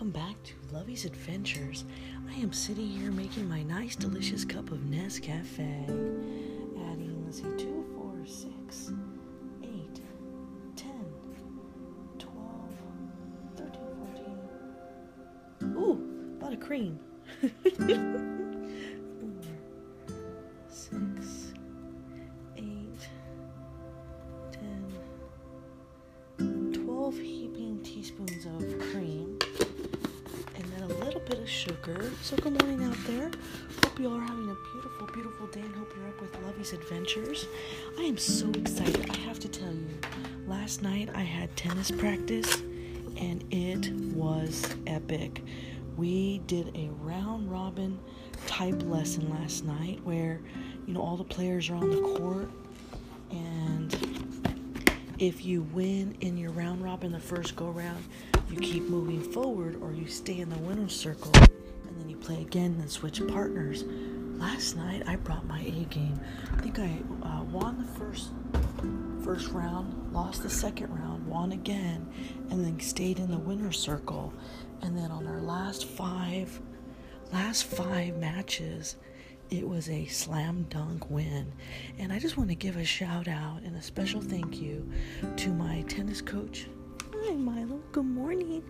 welcome 0.00 0.18
back 0.18 0.42
to 0.42 0.54
Lovey's 0.72 1.04
Adventures. 1.04 1.84
I 2.30 2.32
am 2.36 2.54
sitting 2.54 2.86
here 2.86 3.10
making 3.10 3.46
my 3.46 3.62
nice, 3.62 3.94
delicious 3.94 4.46
cup 4.46 4.70
of 4.70 4.78
Nescafe. 4.78 5.84
Adding, 6.90 7.22
let's 7.26 7.36
see, 7.36 7.42
2, 7.58 7.84
4, 7.94 8.26
6, 8.26 8.92
8, 9.62 10.00
10, 10.74 10.90
12, 12.18 12.34
13, 13.58 13.72
14. 15.60 15.76
Ooh, 15.76 16.38
a 16.40 16.44
lot 16.44 16.54
of 16.54 16.60
cream. 16.60 16.98
So, 32.30 32.36
good 32.36 32.62
morning 32.62 32.84
out 32.84 32.96
there. 33.08 33.28
Hope 33.82 33.98
you 33.98 34.08
all 34.08 34.14
are 34.14 34.20
having 34.20 34.48
a 34.48 34.56
beautiful, 34.72 35.08
beautiful 35.12 35.48
day, 35.48 35.62
and 35.62 35.74
hope 35.74 35.92
you're 35.96 36.06
up 36.06 36.20
with 36.20 36.32
Lovey's 36.44 36.72
Adventures. 36.72 37.48
I 37.98 38.02
am 38.02 38.16
so 38.16 38.48
excited. 38.52 39.10
I 39.10 39.16
have 39.16 39.40
to 39.40 39.48
tell 39.48 39.72
you, 39.72 39.88
last 40.46 40.80
night 40.80 41.08
I 41.12 41.22
had 41.22 41.56
tennis 41.56 41.90
practice, 41.90 42.60
and 43.16 43.44
it 43.50 43.90
was 44.14 44.64
epic. 44.86 45.42
We 45.96 46.38
did 46.46 46.70
a 46.76 46.90
round 47.00 47.50
robin 47.50 47.98
type 48.46 48.80
lesson 48.84 49.28
last 49.28 49.64
night 49.64 49.98
where, 50.04 50.40
you 50.86 50.94
know, 50.94 51.00
all 51.00 51.16
the 51.16 51.24
players 51.24 51.68
are 51.68 51.74
on 51.74 51.90
the 51.90 52.00
court 52.16 52.48
and 53.32 53.92
if 55.18 55.44
you 55.44 55.62
win 55.72 56.16
in 56.20 56.36
your 56.36 56.52
round 56.52 56.84
robin 56.84 57.10
the 57.10 57.18
first 57.18 57.56
go 57.56 57.70
round, 57.70 58.04
you 58.48 58.60
keep 58.60 58.84
moving 58.84 59.20
forward 59.20 59.82
or 59.82 59.92
you 59.92 60.06
stay 60.06 60.38
in 60.38 60.48
the 60.48 60.58
winner's 60.58 60.94
circle 60.94 61.32
and 61.90 62.00
then 62.00 62.08
you 62.08 62.16
play 62.16 62.40
again 62.40 62.76
and 62.80 62.90
switch 62.90 63.20
partners. 63.28 63.84
Last 64.38 64.76
night 64.76 65.02
I 65.06 65.16
brought 65.16 65.46
my 65.46 65.60
A 65.60 65.84
game. 65.90 66.18
I 66.56 66.60
think 66.62 66.78
I 66.78 66.98
uh, 67.22 67.42
won 67.44 67.76
the 67.78 67.98
first 67.98 68.30
first 69.22 69.48
round, 69.48 70.12
lost 70.14 70.42
the 70.42 70.48
second 70.48 70.96
round, 70.98 71.26
won 71.26 71.52
again, 71.52 72.08
and 72.48 72.64
then 72.64 72.80
stayed 72.80 73.18
in 73.18 73.30
the 73.30 73.38
winner's 73.38 73.78
circle. 73.78 74.32
And 74.80 74.96
then 74.96 75.10
on 75.10 75.26
our 75.26 75.40
last 75.42 75.84
five 75.84 76.58
last 77.32 77.64
five 77.64 78.16
matches, 78.16 78.96
it 79.50 79.68
was 79.68 79.88
a 79.88 80.06
slam 80.06 80.66
dunk 80.70 81.10
win. 81.10 81.52
And 81.98 82.12
I 82.12 82.18
just 82.18 82.36
want 82.36 82.48
to 82.50 82.56
give 82.56 82.76
a 82.76 82.84
shout 82.84 83.28
out 83.28 83.60
and 83.64 83.76
a 83.76 83.82
special 83.82 84.20
thank 84.20 84.60
you 84.60 84.90
to 85.36 85.50
my 85.50 85.82
tennis 85.82 86.20
coach. 86.22 86.66
Hi, 87.14 87.34
Milo. 87.34 87.80
Good 87.92 88.06
morning. 88.06 88.62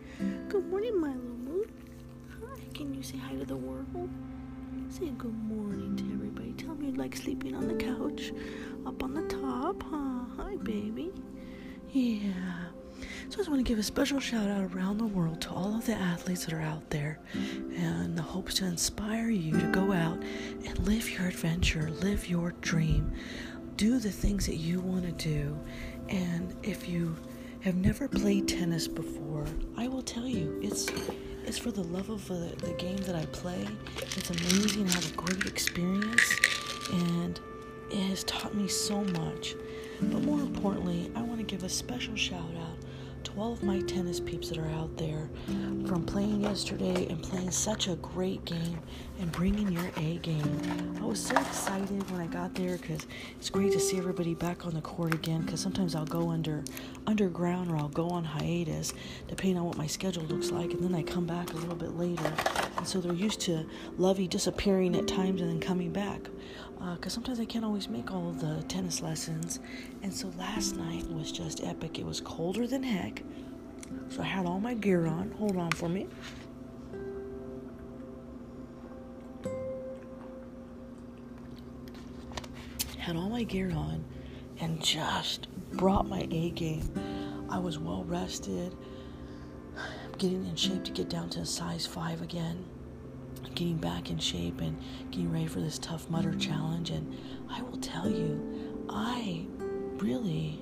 Good 0.49 0.67
morning, 0.67 1.01
Milo 1.01 1.15
Moon. 1.15 1.71
Can 2.81 2.95
you 2.95 3.03
say 3.03 3.19
hi 3.19 3.35
to 3.35 3.45
the 3.45 3.57
world? 3.59 4.09
Say 4.89 5.11
good 5.19 5.37
morning 5.45 5.97
to 5.97 6.05
everybody. 6.15 6.55
Tell 6.55 6.75
me 6.75 6.87
you 6.87 6.93
like 6.93 7.15
sleeping 7.15 7.55
on 7.55 7.69
the 7.69 7.75
couch 7.75 8.33
up 8.87 9.05
on 9.05 9.13
the 9.13 9.21
top, 9.25 9.83
huh? 9.83 10.25
Hi, 10.39 10.57
baby. 10.57 11.13
Yeah. 11.91 12.33
So 13.29 13.35
I 13.35 13.37
just 13.37 13.51
want 13.51 13.59
to 13.59 13.71
give 13.71 13.79
a 13.79 13.83
special 13.83 14.19
shout 14.19 14.49
out 14.49 14.75
around 14.75 14.97
the 14.97 15.05
world 15.05 15.43
to 15.43 15.51
all 15.51 15.77
of 15.77 15.85
the 15.85 15.93
athletes 15.93 16.47
that 16.47 16.55
are 16.55 16.63
out 16.63 16.89
there 16.89 17.21
and 17.77 18.17
the 18.17 18.23
hopes 18.23 18.55
to 18.55 18.65
inspire 18.65 19.29
you 19.29 19.61
to 19.61 19.67
go 19.67 19.93
out 19.93 20.19
and 20.65 20.79
live 20.79 21.11
your 21.11 21.29
adventure, 21.29 21.91
live 22.01 22.31
your 22.31 22.53
dream, 22.63 23.13
do 23.77 23.99
the 23.99 24.11
things 24.11 24.47
that 24.47 24.57
you 24.57 24.81
want 24.81 25.05
to 25.05 25.13
do. 25.13 25.55
And 26.09 26.57
if 26.63 26.89
you 26.89 27.15
have 27.61 27.77
never 27.77 28.09
played 28.09 28.49
tennis 28.49 28.89
before, 28.89 29.45
I 29.77 29.87
will 29.87 30.01
tell 30.01 30.27
you, 30.27 30.59
it's 30.63 30.89
it's 31.47 31.59
for 31.59 31.71
the 31.71 31.83
love 31.83 32.11
of 32.11 32.27
the, 32.29 32.55
the 32.65 32.73
game 32.75 32.99
that 32.99 33.15
I 33.15 33.27
play. 33.27 33.67
It's 34.17 34.31
amazing. 34.31 34.89
I 34.89 34.93
have 34.93 35.13
a 35.13 35.17
great 35.17 35.47
experience 35.47 36.35
and 36.93 37.41
it 37.91 38.03
has 38.09 38.25
taught 38.25 38.55
me 38.55 38.69
so 38.69 39.03
much. 39.05 39.57
But 40.01 40.23
more 40.23 40.41
importantly, 40.41 41.11
I 41.15 41.23
want 41.23 41.39
to 41.39 41.45
give 41.45 41.65
a 41.65 41.69
special 41.69 42.17
shout 42.17 42.41
out 42.59 42.77
to 43.33 43.41
all 43.41 43.53
of 43.53 43.63
my 43.63 43.81
tennis 43.81 44.21
peeps 44.21 44.49
that 44.49 44.59
are 44.59 44.71
out 44.71 44.97
there 44.97 45.29
from 45.87 46.05
playing 46.05 46.41
yesterday 46.41 47.07
and 47.09 47.23
playing 47.23 47.51
such 47.51 47.89
a 47.89 47.97
great 47.97 48.45
game 48.45 48.79
and 49.21 49.31
bringing 49.33 49.71
your 49.71 49.91
A 49.97 50.19
game. 50.19 50.97
I 51.01 51.05
was 51.05 51.21
so 51.25 51.37
excited 51.37 52.11
when 52.11 52.21
I 52.21 52.27
got 52.27 52.55
there 52.55 52.77
because 52.77 53.07
it's 53.39 53.51
great 53.51 53.73
to 53.73 53.81
see 53.81 53.99
everybody 53.99 54.35
back 54.35 54.67
on 54.67 54.75
the 54.75 54.81
court 54.81 55.15
again. 55.15 55.43
Because 55.43 55.61
sometimes 55.61 55.95
I'll 55.95 56.07
go 56.07 56.31
under 56.31 56.63
underground 57.07 57.71
or 57.71 57.77
I'll 57.77 57.89
go 57.89 58.09
on 58.09 58.25
hiatus 58.25 58.93
depending 59.29 59.59
on 59.59 59.65
what 59.65 59.77
my 59.77 59.87
schedule 59.87 60.25
looks 60.25 60.51
like, 60.51 60.73
and 60.73 60.83
then 60.83 60.95
I 60.95 61.03
come 61.03 61.27
back 61.27 61.53
a 61.53 61.57
little 61.57 61.77
bit 61.77 61.97
later. 61.97 62.33
And 62.81 62.89
so 62.89 62.99
they're 62.99 63.13
used 63.13 63.41
to 63.43 63.67
Lovey 63.99 64.27
disappearing 64.27 64.97
at 64.97 65.07
times 65.07 65.43
and 65.43 65.51
then 65.51 65.61
coming 65.61 65.93
back 65.93 66.23
because 66.95 67.13
uh, 67.13 67.17
sometimes 67.17 67.39
I 67.39 67.45
can't 67.45 67.63
always 67.63 67.91
make 67.91 68.11
all 68.11 68.33
the 68.33 68.63
tennis 68.69 69.03
lessons. 69.03 69.61
And 70.03 70.11
so 70.11 70.33
last 70.39 70.77
night 70.77 71.07
was 71.13 71.31
just 71.31 71.63
epic. 71.63 71.99
It 71.99 72.07
was 72.07 72.23
colder 72.23 72.67
than 72.67 72.83
heck. 72.83 73.23
So 74.09 74.23
I 74.23 74.25
had 74.25 74.47
all 74.47 74.61
my 74.61 74.73
gear 74.73 75.07
on. 75.07 75.31
Hold 75.33 75.59
on 75.59 75.71
for 75.73 75.91
me. 75.91 76.07
Had 82.97 83.15
all 83.15 83.29
my 83.29 83.43
gear 83.43 83.71
on 83.73 84.03
and 84.59 84.83
just 84.83 85.49
brought 85.73 86.09
my 86.09 86.27
A 86.31 86.49
game. 86.53 86.91
I 87.51 87.59
was 87.59 87.79
well 87.79 88.05
rested, 88.05 88.75
getting 90.21 90.45
in 90.47 90.55
shape 90.55 90.85
to 90.85 90.93
get 90.93 91.09
down 91.09 91.31
to 91.31 91.41
a 91.41 91.47
size 91.47 91.87
5 91.87 92.23
again 92.23 92.65
getting 93.55 93.77
back 93.77 94.11
in 94.11 94.19
shape 94.19 94.61
and 94.61 94.79
getting 95.11 95.31
ready 95.33 95.47
for 95.47 95.61
this 95.61 95.79
Tough 95.79 96.09
Mudder 96.09 96.35
challenge. 96.35 96.91
And 96.91 97.15
I 97.51 97.63
will 97.63 97.79
tell 97.79 98.09
you, 98.09 98.87
I 98.89 99.45
really 99.97 100.59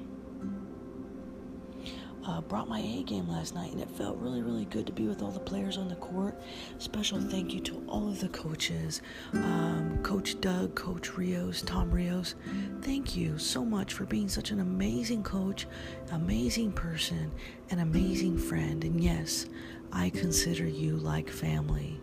uh, 2.28 2.42
brought 2.42 2.68
my 2.68 2.80
A 2.80 3.02
game 3.04 3.26
last 3.26 3.54
night, 3.54 3.72
and 3.72 3.80
it 3.80 3.90
felt 3.90 4.18
really, 4.18 4.42
really 4.42 4.66
good 4.66 4.86
to 4.86 4.92
be 4.92 5.08
with 5.08 5.22
all 5.22 5.30
the 5.30 5.40
players 5.40 5.78
on 5.78 5.88
the 5.88 5.96
court. 5.96 6.38
Special 6.76 7.18
thank 7.18 7.54
you 7.54 7.60
to 7.60 7.82
all 7.88 8.06
of 8.08 8.20
the 8.20 8.28
coaches 8.28 9.00
um, 9.32 9.98
Coach 10.02 10.38
Doug, 10.40 10.74
Coach 10.74 11.16
Rios, 11.16 11.62
Tom 11.62 11.90
Rios. 11.90 12.34
Thank 12.82 13.16
you 13.16 13.38
so 13.38 13.64
much 13.64 13.94
for 13.94 14.04
being 14.04 14.28
such 14.28 14.50
an 14.50 14.60
amazing 14.60 15.22
coach, 15.22 15.66
amazing 16.12 16.72
person, 16.72 17.32
an 17.70 17.78
amazing 17.78 18.36
friend. 18.36 18.84
And 18.84 19.02
yes, 19.02 19.46
I 19.90 20.10
consider 20.10 20.66
you 20.66 20.96
like 20.96 21.30
family. 21.30 21.98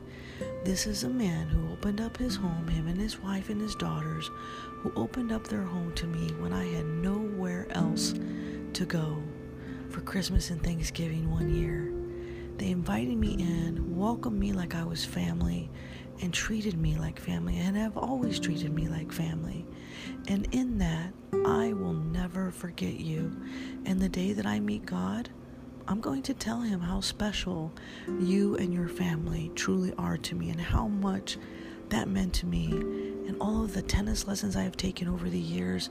This 0.64 0.88
is 0.88 1.04
a 1.04 1.10
man 1.10 1.48
who 1.48 1.72
opened 1.72 2.02
up 2.02 2.18
his 2.18 2.36
home, 2.36 2.68
him 2.68 2.88
and 2.88 3.00
his 3.00 3.20
wife 3.20 3.50
and 3.50 3.62
his 3.62 3.76
daughters, 3.76 4.32
who 4.80 4.92
opened 4.96 5.32
up 5.32 5.48
their 5.48 5.62
home 5.62 5.94
to 5.94 6.08
me 6.08 6.34
when 6.40 6.52
I 6.52 6.66
had 6.66 6.86
nowhere 6.86 7.68
else 7.70 8.16
to 8.74 8.86
go 8.86 9.22
for 9.96 10.02
Christmas 10.02 10.50
and 10.50 10.62
Thanksgiving 10.62 11.32
one 11.32 11.56
year. 11.56 11.90
They 12.58 12.70
invited 12.70 13.18
me 13.18 13.36
in, 13.36 13.96
welcomed 13.96 14.38
me 14.38 14.52
like 14.52 14.76
I 14.76 14.84
was 14.84 15.06
family, 15.06 15.70
and 16.22 16.34
treated 16.34 16.78
me 16.78 16.98
like 16.98 17.18
family, 17.18 17.58
and 17.60 17.78
have 17.78 17.96
always 17.96 18.38
treated 18.38 18.74
me 18.74 18.90
like 18.90 19.10
family. 19.14 19.66
And 20.28 20.50
in 20.52 20.80
that, 20.80 21.14
I 21.46 21.72
will 21.72 21.94
never 21.94 22.52
forget 22.52 22.96
you. 22.96 23.40
And 23.86 24.02
the 24.02 24.10
day 24.10 24.34
that 24.34 24.46
I 24.46 24.60
meet 24.60 24.86
God, 24.86 25.30
I'm 25.88 26.02
going 26.02 26.24
to 26.24 26.34
tell 26.34 26.60
him 26.60 26.82
how 26.82 27.00
special 27.00 27.72
you 28.20 28.58
and 28.58 28.74
your 28.74 28.90
family 28.90 29.50
truly 29.56 29.94
are 29.98 30.18
to 30.18 30.36
me 30.36 30.50
and 30.50 30.60
how 30.60 30.90
much 30.90 31.38
that 31.88 32.10
meant 32.10 32.34
to 32.34 32.46
me 32.46 32.70
and 32.70 33.38
all 33.40 33.64
of 33.64 33.74
the 33.74 33.82
tennis 33.82 34.28
lessons 34.28 34.58
I 34.58 34.64
have 34.64 34.76
taken 34.76 35.08
over 35.08 35.30
the 35.30 35.40
years 35.40 35.90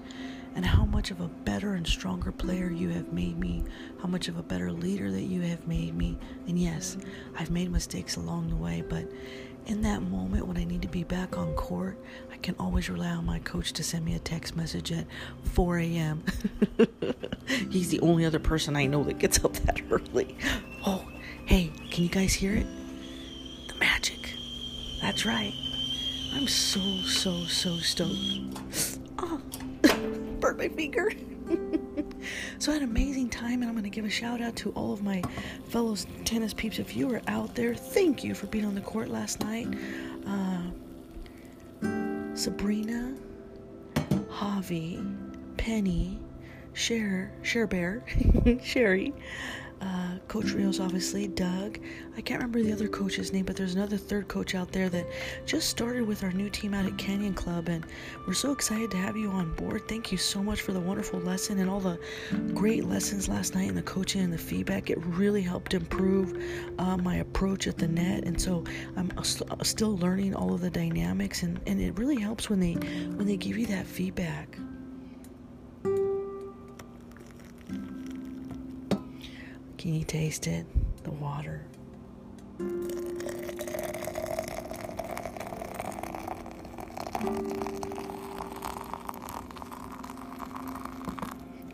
and 0.55 0.65
how 0.65 0.85
much 0.85 1.11
of 1.11 1.21
a 1.21 1.29
better 1.29 1.75
and 1.75 1.87
stronger 1.87 2.31
player 2.31 2.71
you 2.71 2.89
have 2.91 3.13
made 3.13 3.39
me, 3.39 3.65
how 4.01 4.09
much 4.09 4.29
of 4.29 4.37
a 4.39 4.43
better 4.43 4.71
leader 4.71 5.11
that 5.11 5.23
you 5.23 5.41
have 5.43 5.67
made 5.67 5.95
me. 5.95 6.17
And 6.47 6.59
yes, 6.59 6.97
I've 7.37 7.51
made 7.51 7.71
mistakes 7.71 8.17
along 8.17 8.51
the 8.51 8.57
way, 8.57 8.83
but 8.89 9.11
in 9.67 9.83
that 9.83 10.03
moment 10.03 10.47
when 10.47 10.57
I 10.57 10.65
need 10.65 10.83
to 10.83 10.89
be 10.89 11.05
back 11.05 11.39
on 11.39 11.55
court, 11.55 11.99
I 12.33 12.37
can 12.37 12.55
always 12.59 12.89
rely 12.91 13.09
on 13.09 13.25
my 13.25 13.39
coach 13.41 13.73
to 13.73 13.83
send 13.83 14.05
me 14.05 14.15
a 14.15 14.19
text 14.19 14.57
message 14.57 14.93
at 14.93 15.07
4 15.45 15.79
a.m. 15.79 16.23
He's 17.71 17.89
the 17.89 18.01
only 18.01 18.25
other 18.25 18.39
person 18.39 18.77
I 18.77 18.87
know 18.87 19.03
that 19.05 19.19
gets 19.19 19.45
up 19.45 19.55
that 19.55 19.81
early. 19.91 20.37
Oh, 20.87 21.07
hey, 21.47 21.73
can 21.91 22.05
you 22.05 22.11
guys 22.11 22.35
hear 22.35 22.55
it? 22.55 22.67
The 23.69 23.75
magic. 23.77 24.35
That's 25.01 25.25
right. 25.27 25.55
I'm 26.35 26.49
so, 26.49 26.81
so, 27.07 27.45
so 27.45 27.77
stoked. 27.79 28.94
Burnt 30.45 30.59
my 30.59 30.69
finger. 30.69 31.11
so 32.59 32.71
I 32.71 32.75
had 32.75 32.83
an 32.83 32.91
amazing 32.91 33.31
time, 33.31 33.63
and 33.63 33.65
I'm 33.65 33.73
going 33.73 33.85
to 33.85 33.89
give 33.89 34.05
a 34.05 34.11
shout 34.11 34.43
out 34.43 34.55
to 34.57 34.73
all 34.73 34.93
of 34.93 35.03
my 35.03 35.23
fellow 35.71 35.97
tennis 36.27 36.53
peeps. 36.53 36.79
If 36.79 36.95
you 36.95 37.09
were 37.09 37.23
out 37.29 37.55
there, 37.55 37.75
thank 37.75 38.23
you 38.23 38.35
for 38.35 38.45
being 38.49 38.67
on 38.67 38.75
the 38.75 38.83
court 38.83 39.09
last 39.09 39.41
night. 39.41 39.69
Uh, 40.27 40.65
Sabrina, 42.35 43.15
Javi, 43.95 45.03
Penny, 45.57 46.19
Cher, 46.75 47.33
Cher 47.41 47.67
Bear, 47.67 48.05
Sherry, 48.63 49.15
uh, 49.85 50.19
Coach 50.29 50.53
Rios, 50.53 50.81
obviously, 50.81 51.29
Doug. 51.29 51.79
I 52.17 52.21
can't 52.21 52.41
remember 52.41 52.63
the 52.63 52.73
other 52.73 52.89
coach's 52.89 53.33
name, 53.33 53.45
but 53.45 53.55
there's 53.55 53.75
another 53.75 53.99
third 53.99 54.29
coach 54.29 54.55
out 54.55 54.73
there 54.73 54.89
that 54.89 55.07
just 55.45 55.69
started 55.69 56.07
with 56.07 56.25
our 56.25 56.33
new 56.33 56.49
team 56.49 56.73
out 56.73 56.87
at 56.87 56.97
Canyon 56.97 57.35
Club, 57.35 57.69
and 57.69 57.85
we're 58.27 58.33
so 58.33 58.51
excited 58.51 58.91
to 58.93 58.97
have 58.97 59.17
you 59.17 59.29
on 59.31 59.55
board. 59.57 59.87
Thank 59.87 60.11
you 60.11 60.17
so 60.19 60.43
much 60.43 60.63
for 60.63 60.73
the 60.73 60.81
wonderful 60.81 61.21
lesson 61.21 61.59
and 61.59 61.69
all 61.69 61.81
the 61.81 61.99
great 62.55 62.87
lessons 62.87 63.29
last 63.29 63.55
night 63.55 63.69
and 63.69 63.77
the 63.77 63.83
coaching 63.83 64.23
and 64.23 64.33
the 64.33 64.39
feedback. 64.39 64.89
It 64.89 64.99
really 65.05 65.43
helped 65.43 65.75
improve 65.75 66.43
uh, 66.79 66.97
my 66.97 67.17
approach 67.17 67.67
at 67.67 67.77
the 67.77 67.89
net, 67.89 68.25
and 68.25 68.41
so 68.41 68.65
I'm 68.97 69.13
st- 69.23 69.67
still 69.67 69.99
learning 69.99 70.35
all 70.35 70.55
of 70.55 70.63
the 70.63 70.71
dynamics, 70.71 71.43
and, 71.43 71.61
and 71.67 71.81
it 71.81 71.99
really 71.99 72.19
helps 72.19 72.49
when 72.49 72.61
they 72.61 72.73
when 72.73 73.27
they 73.27 73.37
give 73.37 73.59
you 73.59 73.67
that 73.67 73.87
feedback. 73.87 74.57
Can 79.85 79.93
you 79.93 80.05
taste 80.05 80.47
it? 80.47 80.65
The 81.05 81.11
water. 81.11 81.61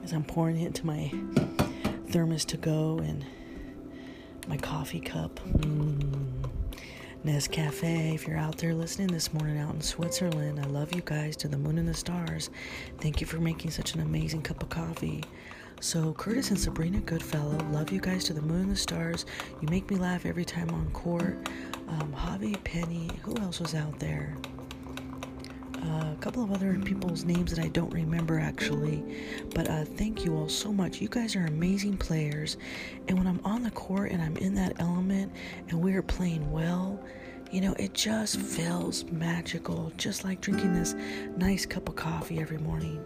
As 0.02 0.12
I'm 0.12 0.24
pouring 0.24 0.58
it 0.58 0.66
into 0.66 0.84
my 0.84 1.12
thermos 2.08 2.44
to 2.46 2.56
go 2.56 2.98
and 2.98 3.24
my 4.48 4.56
coffee 4.56 4.98
cup. 4.98 5.38
Mm. 5.58 6.50
Nescafe, 7.24 8.14
if 8.14 8.26
you're 8.26 8.38
out 8.38 8.58
there 8.58 8.74
listening 8.74 9.06
this 9.06 9.32
morning 9.32 9.58
out 9.58 9.74
in 9.74 9.80
Switzerland, 9.80 10.58
I 10.58 10.64
love 10.64 10.92
you 10.92 11.02
guys 11.04 11.36
to 11.36 11.46
the 11.48 11.58
moon 11.58 11.78
and 11.78 11.86
the 11.86 11.94
stars. 11.94 12.50
Thank 12.98 13.20
you 13.20 13.28
for 13.28 13.38
making 13.38 13.70
such 13.70 13.94
an 13.94 14.00
amazing 14.00 14.42
cup 14.42 14.64
of 14.64 14.68
coffee. 14.68 15.22
So, 15.82 16.12
Curtis 16.12 16.50
and 16.50 16.60
Sabrina 16.60 17.00
Goodfellow, 17.00 17.56
love 17.70 17.90
you 17.90 18.00
guys 18.02 18.24
to 18.24 18.34
the 18.34 18.42
moon 18.42 18.60
and 18.64 18.72
the 18.72 18.76
stars. 18.76 19.24
You 19.62 19.68
make 19.68 19.90
me 19.90 19.96
laugh 19.96 20.26
every 20.26 20.44
time 20.44 20.68
on 20.68 20.90
court. 20.90 21.48
Um, 21.88 22.12
Javi, 22.14 22.62
Penny, 22.64 23.08
who 23.22 23.34
else 23.38 23.60
was 23.60 23.74
out 23.74 23.98
there? 23.98 24.36
Uh, 25.82 26.12
a 26.12 26.16
couple 26.20 26.44
of 26.44 26.52
other 26.52 26.78
people's 26.84 27.24
names 27.24 27.50
that 27.50 27.64
I 27.64 27.68
don't 27.68 27.90
remember 27.94 28.38
actually. 28.38 29.02
But 29.54 29.70
uh, 29.70 29.86
thank 29.86 30.22
you 30.22 30.36
all 30.36 30.50
so 30.50 30.70
much. 30.70 31.00
You 31.00 31.08
guys 31.08 31.34
are 31.34 31.46
amazing 31.46 31.96
players. 31.96 32.58
And 33.08 33.16
when 33.16 33.26
I'm 33.26 33.40
on 33.42 33.62
the 33.62 33.70
court 33.70 34.12
and 34.12 34.20
I'm 34.20 34.36
in 34.36 34.54
that 34.56 34.78
element 34.80 35.32
and 35.70 35.80
we 35.80 35.94
are 35.94 36.02
playing 36.02 36.52
well, 36.52 37.02
you 37.50 37.62
know, 37.62 37.72
it 37.78 37.94
just 37.94 38.38
feels 38.38 39.04
magical, 39.04 39.90
just 39.96 40.24
like 40.24 40.42
drinking 40.42 40.74
this 40.74 40.94
nice 41.38 41.64
cup 41.64 41.88
of 41.88 41.96
coffee 41.96 42.38
every 42.38 42.58
morning. 42.58 43.02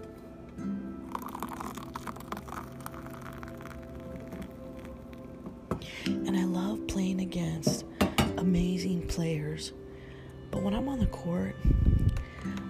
And 6.07 6.37
I 6.37 6.45
love 6.45 6.87
playing 6.87 7.21
against 7.21 7.85
amazing 8.39 9.07
players. 9.07 9.73
But 10.51 10.63
when 10.63 10.75
I'm 10.75 10.89
on 10.89 10.99
the 10.99 11.07
court, 11.07 11.57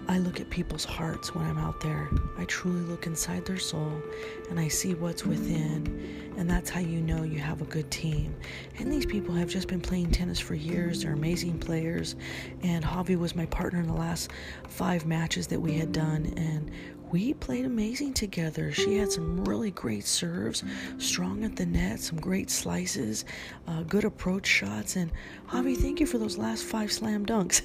I 0.07 0.19
look 0.19 0.39
at 0.39 0.51
people's 0.51 0.85
hearts 0.85 1.35
when 1.35 1.45
I'm 1.47 1.59
out 1.59 1.81
there. 1.81 2.09
I 2.39 2.45
truly 2.45 2.83
look 2.83 3.07
inside 3.07 3.47
their 3.47 3.59
soul 3.59 4.03
and 4.51 4.61
I 4.61 4.69
see 4.69 4.95
what's 4.95 5.25
within. 5.25 6.33
And 6.37 6.49
that's 6.49 6.69
how 6.69 6.81
you 6.81 7.01
know 7.01 7.23
you 7.23 7.39
have 7.39 7.63
a 7.63 7.65
good 7.65 7.91
team. 7.91 8.35
And 8.79 8.93
these 8.93 9.07
people 9.07 9.35
have 9.35 9.49
just 9.49 9.67
been 9.67 9.81
playing 9.81 10.11
tennis 10.11 10.39
for 10.39 10.55
years. 10.55 11.03
They're 11.03 11.13
amazing 11.13 11.59
players. 11.59 12.17
And 12.63 12.85
Javi 12.85 13.19
was 13.19 13.35
my 13.35 13.47
partner 13.47 13.81
in 13.81 13.87
the 13.87 13.95
last 13.95 14.31
five 14.69 15.07
matches 15.07 15.47
that 15.49 15.61
we 15.61 15.75
had 15.75 15.93
done. 15.93 16.33
And 16.37 16.71
we 17.11 17.35
played 17.35 17.65
amazing 17.65 18.15
together. 18.15 18.73
She 18.73 18.97
had 18.97 19.13
some 19.13 19.45
really 19.45 19.71
great 19.71 20.05
serves, 20.05 20.65
strong 20.99 21.45
at 21.45 21.57
the 21.57 21.67
net, 21.67 22.01
some 22.01 22.19
great 22.21 22.51
slices, 22.51 23.25
uh, 23.69 23.83
good 23.83 24.05
approach 24.05 24.47
shots. 24.47 24.97
And 24.97 25.13
Javi, 25.49 25.77
thank 25.77 26.01
you 26.01 26.07
for 26.07 26.19
those 26.19 26.39
last 26.39 26.65
five 26.65 26.91
slam 26.91 27.25
dunks. 27.25 27.63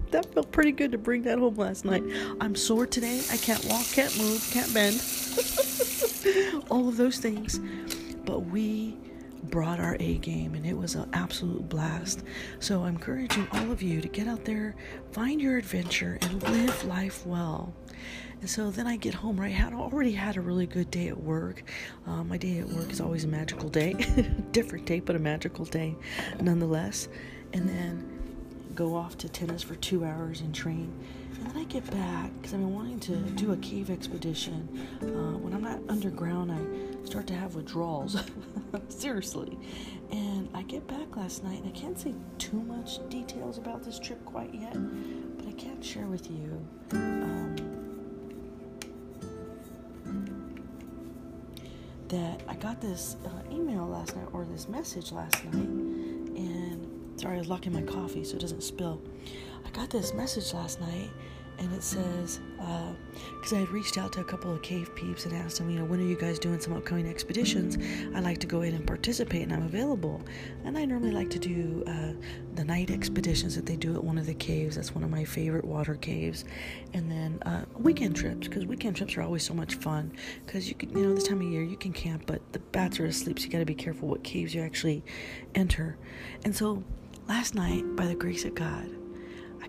that 0.10 0.32
felt 0.32 0.52
pretty 0.52 0.72
good 0.72 0.92
to 0.92 0.98
bring 0.98 1.22
that 1.22 1.38
home 1.38 1.56
last 1.56 1.84
night. 1.84 2.02
I'm 2.40 2.54
sore 2.54 2.86
today. 2.86 3.22
I 3.30 3.36
can't 3.36 3.64
walk, 3.66 3.86
can't 3.86 4.16
move, 4.18 4.48
can't 4.52 4.72
bend. 4.72 5.02
All 6.70 6.88
of 6.88 6.96
those 6.96 7.18
things. 7.18 7.60
But 8.24 8.40
we 8.40 8.96
brought 9.44 9.80
our 9.80 9.96
A 10.00 10.18
game 10.18 10.54
and 10.54 10.66
it 10.66 10.76
was 10.76 10.94
an 10.94 11.08
absolute 11.12 11.68
blast. 11.68 12.22
So 12.60 12.82
I'm 12.82 12.94
encouraging 12.94 13.48
all 13.52 13.70
of 13.70 13.82
you 13.82 14.00
to 14.00 14.08
get 14.08 14.28
out 14.28 14.44
there, 14.44 14.74
find 15.12 15.40
your 15.40 15.56
adventure, 15.56 16.18
and 16.20 16.42
live 16.42 16.84
life 16.84 17.24
well. 17.26 17.72
And 18.40 18.48
so 18.48 18.70
then 18.70 18.86
I 18.86 18.96
get 18.96 19.14
home, 19.14 19.40
right? 19.40 19.46
I 19.46 19.54
had 19.54 19.72
already 19.72 20.12
had 20.12 20.36
a 20.36 20.40
really 20.40 20.66
good 20.66 20.90
day 20.90 21.08
at 21.08 21.18
work. 21.18 21.64
Um, 22.06 22.28
my 22.28 22.36
day 22.36 22.58
at 22.58 22.68
work 22.68 22.90
is 22.90 23.00
always 23.00 23.24
a 23.24 23.28
magical 23.28 23.68
day, 23.68 23.94
different 24.52 24.86
day, 24.86 25.00
but 25.00 25.16
a 25.16 25.18
magical 25.18 25.64
day 25.64 25.96
nonetheless. 26.40 27.08
And 27.52 27.68
then 27.68 28.18
go 28.74 28.94
off 28.94 29.18
to 29.18 29.28
tennis 29.28 29.62
for 29.62 29.74
two 29.76 30.04
hours 30.04 30.40
and 30.40 30.54
train. 30.54 30.92
And 31.34 31.50
then 31.50 31.56
I 31.56 31.64
get 31.64 31.84
back 31.90 32.30
because 32.36 32.54
I've 32.54 32.60
been 32.60 32.74
wanting 32.74 33.00
to 33.00 33.16
do 33.16 33.52
a 33.52 33.56
cave 33.56 33.90
expedition. 33.90 34.68
Uh, 35.02 35.36
when 35.38 35.52
I'm 35.52 35.62
not 35.62 35.80
underground, 35.88 36.52
I 36.52 37.04
start 37.04 37.26
to 37.28 37.34
have 37.34 37.56
withdrawals. 37.56 38.16
Seriously. 38.88 39.58
And 40.12 40.48
I 40.54 40.62
get 40.62 40.86
back 40.86 41.16
last 41.16 41.42
night, 41.42 41.62
and 41.62 41.74
I 41.74 41.78
can't 41.78 41.98
say 41.98 42.14
too 42.38 42.60
much 42.60 43.06
details 43.08 43.58
about 43.58 43.82
this 43.82 43.98
trip 43.98 44.24
quite 44.24 44.54
yet, 44.54 44.76
but 45.36 45.46
I 45.48 45.52
can't 45.52 45.84
share 45.84 46.06
with 46.06 46.30
you. 46.30 46.64
Um, 46.92 47.77
that 52.08 52.42
I 52.48 52.54
got 52.54 52.80
this 52.80 53.16
uh, 53.24 53.52
email 53.52 53.86
last 53.86 54.16
night 54.16 54.28
or 54.32 54.44
this 54.44 54.68
message 54.68 55.12
last 55.12 55.44
night, 55.44 55.54
and 55.54 57.20
sorry, 57.20 57.36
I 57.36 57.38
was 57.38 57.48
locking 57.48 57.72
my 57.72 57.82
coffee 57.82 58.24
so 58.24 58.36
it 58.36 58.40
doesn't 58.40 58.62
spill. 58.62 59.00
I 59.66 59.70
got 59.70 59.90
this 59.90 60.14
message 60.14 60.54
last 60.54 60.80
night, 60.80 61.10
and 61.58 61.72
it 61.72 61.82
says, 61.82 62.40
because 62.56 63.52
uh, 63.52 63.56
I 63.56 63.58
had 63.60 63.70
reached 63.70 63.98
out 63.98 64.12
to 64.12 64.20
a 64.20 64.24
couple 64.24 64.52
of 64.52 64.62
cave 64.62 64.94
peeps 64.94 65.24
and 65.24 65.34
asked 65.34 65.58
them, 65.58 65.68
you 65.70 65.78
know, 65.78 65.84
when 65.84 66.00
are 66.00 66.04
you 66.04 66.16
guys 66.16 66.38
doing 66.38 66.60
some 66.60 66.72
upcoming 66.72 67.08
expeditions? 67.08 67.76
I'd 68.14 68.22
like 68.22 68.38
to 68.38 68.46
go 68.46 68.62
in 68.62 68.74
and 68.74 68.86
participate, 68.86 69.42
and 69.42 69.52
I'm 69.52 69.64
available. 69.64 70.22
And 70.64 70.78
I 70.78 70.84
normally 70.84 71.10
like 71.10 71.30
to 71.30 71.38
do 71.38 71.82
uh, 71.86 72.12
the 72.54 72.64
night 72.64 72.90
expeditions 72.90 73.56
that 73.56 73.66
they 73.66 73.76
do 73.76 73.94
at 73.94 74.02
one 74.02 74.18
of 74.18 74.26
the 74.26 74.34
caves. 74.34 74.76
That's 74.76 74.94
one 74.94 75.02
of 75.02 75.10
my 75.10 75.24
favorite 75.24 75.64
water 75.64 75.96
caves. 75.96 76.44
And 76.94 77.10
then 77.10 77.42
uh, 77.42 77.64
weekend 77.76 78.14
trips, 78.14 78.46
because 78.46 78.66
weekend 78.66 78.96
trips 78.96 79.16
are 79.16 79.22
always 79.22 79.42
so 79.42 79.54
much 79.54 79.74
fun. 79.76 80.12
Because 80.46 80.68
you 80.68 80.76
can, 80.76 80.96
you 80.96 81.06
know, 81.06 81.14
this 81.14 81.26
time 81.26 81.40
of 81.40 81.48
year 81.48 81.62
you 81.62 81.76
can 81.76 81.92
camp, 81.92 82.24
but 82.26 82.40
the 82.52 82.60
bats 82.60 83.00
are 83.00 83.06
asleep, 83.06 83.38
so 83.38 83.46
you 83.46 83.50
got 83.50 83.58
to 83.58 83.64
be 83.64 83.74
careful 83.74 84.08
what 84.08 84.22
caves 84.22 84.54
you 84.54 84.62
actually 84.62 85.02
enter. 85.56 85.96
And 86.44 86.54
so 86.54 86.84
last 87.28 87.54
night, 87.54 87.84
by 87.96 88.06
the 88.06 88.14
grace 88.14 88.44
of 88.44 88.54
God, 88.54 88.88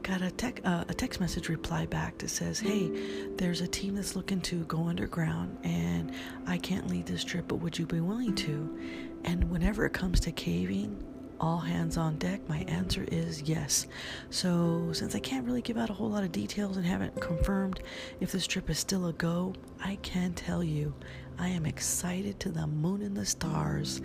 got 0.04 0.22
a, 0.22 0.32
tech, 0.32 0.62
uh, 0.64 0.86
a 0.88 0.94
text 0.94 1.20
message 1.20 1.50
reply 1.50 1.86
back 1.86 2.18
that 2.20 2.30
says, 2.30 2.60
Hey, 2.60 2.90
there's 3.36 3.62
a 3.62 3.68
team 3.68 3.96
that's 3.96 4.16
looking 4.16 4.42
to 4.42 4.64
go 4.66 4.88
underground, 4.88 5.58
and 5.64 6.12
I 6.48 6.58
can't 6.58 6.88
lead 6.90 7.06
this 7.06 7.24
trip, 7.24 7.48
but 7.48 7.58
would 7.58 7.78
you 7.78 7.86
be 7.86 8.00
willing 8.00 8.36
to? 8.36 8.80
And 9.26 9.50
whenever 9.50 9.86
it 9.86 9.94
comes 9.94 10.20
to 10.22 10.32
caving, 10.32 11.04
all 11.40 11.60
hands 11.60 11.98
on 11.98 12.18
deck, 12.18 12.48
my 12.50 12.60
answer 12.68 13.06
is 13.12 13.44
yes. 13.44 13.88
So, 14.30 14.92
since 14.92 15.16
I 15.16 15.20
can't 15.20 15.46
really 15.46 15.62
give 15.62 15.78
out 15.78 15.90
a 15.90 15.94
whole 15.94 16.10
lot 16.10 16.24
of 16.24 16.32
details 16.32 16.78
and 16.78 16.86
haven't 16.86 17.20
confirmed 17.22 17.82
if 18.20 18.32
this 18.32 18.46
trip 18.46 18.70
is 18.70 18.78
still 18.78 19.08
a 19.08 19.14
go, 19.14 19.54
I 19.84 19.96
can 20.02 20.34
tell 20.34 20.64
you 20.64 20.94
I 21.38 21.48
am 21.48 21.66
excited 21.66 22.40
to 22.42 22.50
the 22.50 22.68
moon 22.68 23.02
and 23.02 23.16
the 23.16 23.26
stars. 23.26 24.02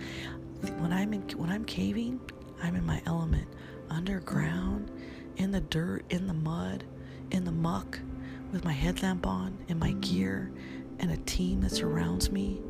When 0.77 0.93
I'm 0.93 1.13
in, 1.13 1.21
when 1.37 1.49
I'm 1.49 1.65
caving, 1.65 2.21
I'm 2.63 2.75
in 2.75 2.85
my 2.85 3.01
element. 3.05 3.47
Underground, 3.89 4.89
in 5.37 5.51
the 5.51 5.61
dirt, 5.61 6.05
in 6.09 6.27
the 6.27 6.33
mud, 6.33 6.83
in 7.31 7.45
the 7.45 7.51
muck, 7.51 7.99
with 8.51 8.63
my 8.63 8.71
headlamp 8.73 9.27
on 9.27 9.57
and 9.69 9.79
my 9.79 9.91
gear 9.93 10.51
and 10.99 11.11
a 11.11 11.17
team 11.17 11.61
that 11.61 11.71
surrounds 11.71 12.31
me. 12.31 12.61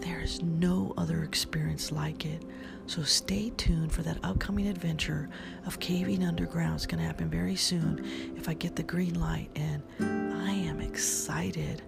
There 0.00 0.20
is 0.20 0.42
no 0.42 0.92
other 0.96 1.22
experience 1.22 1.92
like 1.92 2.26
it. 2.26 2.44
So 2.86 3.02
stay 3.02 3.50
tuned 3.50 3.92
for 3.92 4.02
that 4.02 4.18
upcoming 4.24 4.66
adventure 4.66 5.28
of 5.64 5.78
caving 5.78 6.24
underground. 6.24 6.74
It's 6.74 6.86
going 6.86 6.98
to 6.98 7.06
happen 7.06 7.30
very 7.30 7.54
soon 7.54 8.04
if 8.36 8.48
I 8.48 8.54
get 8.54 8.74
the 8.74 8.82
green 8.82 9.18
light, 9.20 9.48
and 9.54 9.82
I 10.00 10.50
am 10.50 10.80
excited. 10.80 11.82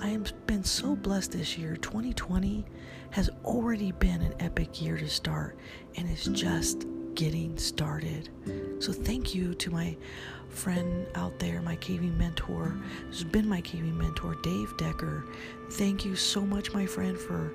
I 0.00 0.08
have 0.08 0.32
been 0.46 0.64
so 0.64 0.96
blessed 0.96 1.32
this 1.32 1.58
year. 1.58 1.76
2020 1.76 2.64
has 3.10 3.28
already 3.44 3.92
been 3.92 4.22
an 4.22 4.34
epic 4.40 4.80
year 4.80 4.96
to 4.96 5.08
start, 5.08 5.58
and 5.96 6.08
it's 6.10 6.24
just 6.26 6.86
getting 7.18 7.58
started. 7.58 8.28
So, 8.78 8.92
thank 8.92 9.34
you 9.34 9.52
to 9.56 9.72
my 9.72 9.96
friend 10.50 11.04
out 11.16 11.36
there, 11.40 11.60
my 11.60 11.74
caving 11.76 12.16
mentor, 12.16 12.78
who's 13.08 13.24
been 13.24 13.48
my 13.48 13.60
caving 13.60 13.98
mentor, 13.98 14.36
Dave 14.36 14.72
Decker. 14.76 15.24
Thank 15.72 16.04
you 16.04 16.14
so 16.14 16.42
much, 16.42 16.72
my 16.72 16.86
friend, 16.86 17.18
for 17.18 17.52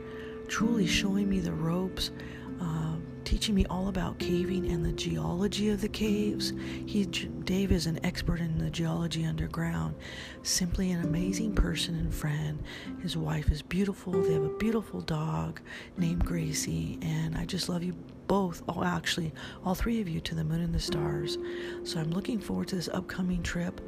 truly 0.50 0.86
showing 0.86 1.30
me 1.30 1.40
the 1.40 1.54
ropes, 1.54 2.12
uh, 2.60 2.96
teaching 3.34 3.56
me 3.56 3.66
all 3.68 3.88
about 3.88 4.20
caving 4.20 4.72
and 4.72 4.86
the 4.86 4.92
geology 4.92 5.72
of 5.72 5.82
the 5.82 5.90
caves. 5.90 6.54
He, 6.86 7.04
Dave 7.06 7.72
is 7.72 7.88
an 7.88 8.00
expert 8.06 8.40
in 8.40 8.60
the 8.60 8.70
geology 8.70 9.26
underground. 9.26 9.96
Simply 10.44 10.92
an 10.92 11.04
amazing 11.04 11.56
person 11.56 11.96
and 11.96 12.14
friend. 12.14 12.62
His 13.02 13.18
wife 13.18 13.50
is 13.50 13.64
beautiful. 13.64 14.14
They 14.14 14.34
have 14.34 14.44
a 14.44 14.58
beautiful 14.60 15.02
dog 15.02 15.62
named 15.98 16.24
Gracie, 16.24 17.00
and 17.02 17.36
I 17.36 17.46
just 17.46 17.70
love 17.70 17.82
you 17.82 17.96
both, 18.28 18.62
oh, 18.70 18.84
actually, 18.84 19.34
all 19.66 19.74
three 19.74 20.00
of 20.00 20.08
you 20.08 20.20
to 20.20 20.36
the 20.36 20.44
moon 20.44 20.62
and 20.62 20.76
the 20.76 20.80
stars. 20.80 21.40
So 21.86 22.00
I'm 22.00 22.12
looking 22.12 22.38
forward 22.40 22.68
to 22.68 22.76
this 22.76 22.90
upcoming 22.90 23.42
trip. 23.42 23.82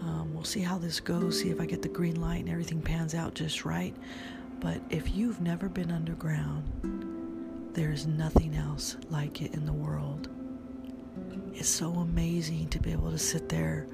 Um, 0.00 0.32
we'll 0.32 0.44
see 0.44 0.60
how 0.60 0.78
this 0.78 1.00
goes, 1.00 1.40
see 1.40 1.50
if 1.50 1.60
I 1.60 1.66
get 1.66 1.82
the 1.82 1.88
green 1.88 2.20
light 2.20 2.44
and 2.44 2.48
everything 2.48 2.80
pans 2.80 3.16
out 3.16 3.34
just 3.34 3.64
right. 3.64 3.96
But 4.60 4.80
if 4.90 5.12
you've 5.12 5.40
never 5.40 5.68
been 5.68 5.90
underground, 5.90 7.21
there 7.74 7.92
is 7.92 8.06
nothing 8.06 8.54
else 8.54 8.96
like 9.10 9.42
it 9.42 9.54
in 9.54 9.64
the 9.64 9.72
world. 9.72 10.28
It's 11.54 11.68
so 11.68 11.92
amazing 11.94 12.68
to 12.70 12.80
be 12.80 12.92
able 12.92 13.10
to 13.10 13.18
sit 13.18 13.48
there 13.48 13.86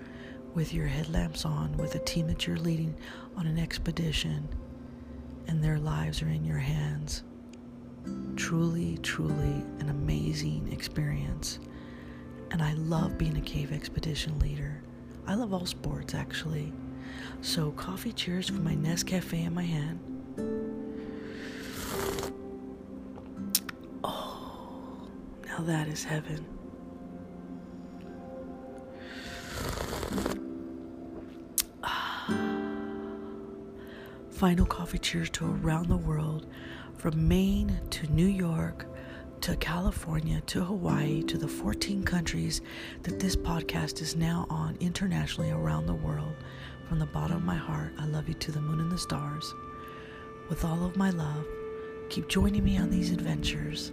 with 0.55 0.73
your 0.75 0.87
headlamps 0.87 1.45
on 1.45 1.77
with 1.77 1.95
a 1.95 2.01
team 2.01 2.27
that 2.29 2.47
you're 2.47 2.57
leading 2.57 2.95
on 3.37 3.47
an 3.47 3.59
expedition 3.59 4.49
and 5.47 5.63
their 5.63 5.79
lives 5.79 6.23
are 6.23 6.29
in 6.29 6.45
your 6.45 6.59
hands 6.59 7.23
truly, 8.37 8.99
truly 9.03 9.65
an 9.81 9.89
amazing 9.91 10.69
experience. 10.73 11.59
And 12.51 12.63
I 12.63 12.73
love 12.75 13.19
being 13.19 13.37
a 13.37 13.43
cave 13.43 13.73
expedition 13.73 14.39
leader. 14.39 14.81
I 15.27 15.35
love 15.35 15.53
all 15.53 15.67
sports 15.67 16.15
actually. 16.15 16.73
So, 17.41 17.73
coffee 17.73 18.13
cheers 18.13 18.49
for 18.49 18.61
my 18.61 18.75
Nescafe 18.75 19.45
in 19.45 19.55
my 19.55 19.65
hand. 19.65 19.99
Now 25.59 25.65
that 25.65 25.89
is 25.89 26.05
heaven. 26.05 26.47
Final 34.31 34.67
coffee 34.67 34.99
cheers 34.99 35.31
to 35.31 35.47
around 35.47 35.89
the 35.89 35.97
world 35.97 36.47
from 36.97 37.27
Maine 37.27 37.81
to 37.91 38.07
New 38.13 38.27
York 38.27 38.87
to 39.41 39.57
California 39.57 40.41
to 40.43 40.65
Hawaii 40.65 41.23
to 41.25 41.37
the 41.37 41.49
14 41.49 42.05
countries 42.05 42.61
that 43.03 43.19
this 43.19 43.35
podcast 43.35 44.01
is 44.01 44.15
now 44.15 44.47
on 44.49 44.77
internationally 44.79 45.51
around 45.51 45.87
the 45.87 45.95
world. 45.95 46.37
From 46.89 47.01
the 47.01 47.07
bottom 47.07 47.39
of 47.39 47.45
my 47.45 47.57
heart, 47.57 47.93
I 47.99 48.07
love 48.07 48.29
you 48.29 48.35
to 48.35 48.53
the 48.53 48.61
moon 48.61 48.81
and 48.81 48.93
the 48.93 48.99
stars. 48.99 49.53
With 50.49 50.65
all 50.65 50.85
of 50.85 50.97
my 50.97 51.11
love, 51.11 51.45
keep 52.09 52.29
joining 52.29 52.65
me 52.65 52.79
on 52.79 52.91
these 52.91 53.11
adventures. 53.11 53.93